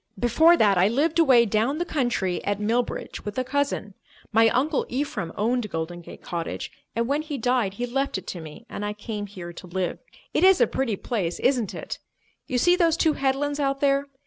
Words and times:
"Before 0.17 0.57
that, 0.57 0.79
I 0.79 0.87
lived 0.87 1.19
away 1.19 1.45
down 1.45 1.77
the 1.77 1.85
country 1.85 2.43
at 2.43 2.59
Millbridge 2.59 3.23
with 3.23 3.37
a 3.37 3.43
cousin. 3.43 3.93
My 4.31 4.49
Uncle 4.49 4.87
Ephraim 4.89 5.31
owned 5.37 5.69
Golden 5.69 6.01
Gate 6.01 6.23
Cottage, 6.23 6.71
and 6.95 7.07
when 7.07 7.21
he 7.21 7.37
died 7.37 7.75
he 7.75 7.85
left 7.85 8.17
it 8.17 8.25
to 8.25 8.41
me 8.41 8.65
and 8.67 8.83
I 8.83 8.93
came 8.93 9.27
here 9.27 9.53
to 9.53 9.67
live. 9.67 9.99
It 10.33 10.43
is 10.43 10.59
a 10.59 10.65
pretty 10.65 10.95
place, 10.95 11.37
isn't 11.41 11.75
it? 11.75 11.99
You 12.47 12.57
see 12.57 12.75
those 12.75 12.97
two 12.97 13.13
headlands 13.13 13.59
out 13.59 13.79
there? 13.79 14.07